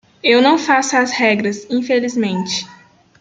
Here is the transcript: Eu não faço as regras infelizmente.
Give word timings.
Eu 0.23 0.41
não 0.41 0.57
faço 0.57 0.97
as 0.97 1.11
regras 1.11 1.67
infelizmente. 1.69 2.65